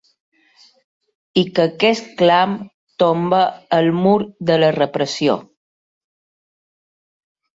[1.41, 2.55] I que aquest clam
[3.03, 3.41] tombe
[3.79, 4.15] el mur
[4.51, 5.35] de la repressió.